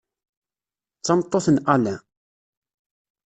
D 0.99 1.01
tameṭṭut 1.05 1.47
n 1.51 1.57
Alain. 1.73 2.01